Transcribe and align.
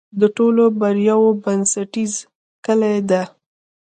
د 0.19 0.21
ټولو 0.37 0.63
بریاوو 0.79 1.29
بنسټیزه 1.43 2.19
کلي 2.65 2.95
ده. 3.09 3.23